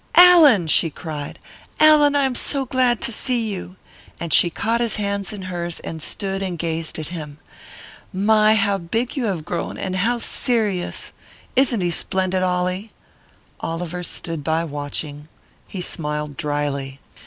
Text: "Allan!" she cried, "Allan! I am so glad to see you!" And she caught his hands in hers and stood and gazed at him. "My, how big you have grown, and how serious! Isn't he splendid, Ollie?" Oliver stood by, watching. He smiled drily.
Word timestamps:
"Allan!" 0.15 0.65
she 0.65 0.89
cried, 0.89 1.37
"Allan! 1.79 2.15
I 2.15 2.25
am 2.25 2.33
so 2.33 2.65
glad 2.65 3.01
to 3.01 3.11
see 3.11 3.47
you!" 3.53 3.75
And 4.19 4.33
she 4.33 4.49
caught 4.49 4.81
his 4.81 4.95
hands 4.95 5.31
in 5.31 5.43
hers 5.43 5.79
and 5.81 6.01
stood 6.01 6.41
and 6.41 6.57
gazed 6.57 6.97
at 6.97 7.09
him. 7.09 7.37
"My, 8.11 8.55
how 8.55 8.79
big 8.79 9.15
you 9.15 9.25
have 9.25 9.45
grown, 9.45 9.77
and 9.77 9.97
how 9.97 10.17
serious! 10.17 11.13
Isn't 11.55 11.81
he 11.81 11.91
splendid, 11.91 12.41
Ollie?" 12.41 12.91
Oliver 13.59 14.01
stood 14.01 14.43
by, 14.43 14.63
watching. 14.63 15.27
He 15.67 15.81
smiled 15.81 16.35
drily. 16.35 16.99